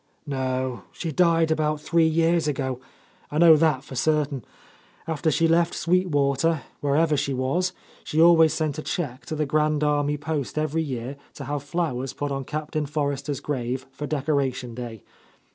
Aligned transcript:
"No, 0.25 0.81
she 0.91 1.11
died 1.11 1.51
about 1.51 1.79
three 1.79 2.07
years 2.07 2.47
ago. 2.47 2.79
I 3.29 3.37
know 3.37 3.55
that 3.55 3.83
for 3.83 3.93
certain. 3.93 4.43
After 5.07 5.29
she 5.29 5.47
left 5.47 5.75
Sweet 5.75 6.09
Water, 6.09 6.61
wherever 6.79 7.15
she 7.15 7.35
was, 7.35 7.71
she 8.03 8.19
always 8.19 8.51
sent 8.51 8.79
a 8.79 8.81
cheque 8.81 9.27
to 9.27 9.35
the 9.35 9.45
Grand 9.45 9.83
Army 9.83 10.17
Post 10.17 10.57
every 10.57 10.81
year 10.81 11.17
to 11.35 11.43
have 11.43 11.61
flowers 11.61 12.13
put 12.13 12.31
on 12.31 12.45
Captain 12.45 12.87
Forrester's 12.87 13.41
grave 13.41 13.85
for 13.91 14.07
Decoration 14.07 14.73
Day. 14.73 15.03